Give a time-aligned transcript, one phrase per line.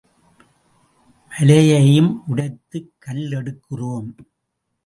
[1.31, 4.09] மலையையும் உடைத்துக் கல் எடுக்கிறோம்.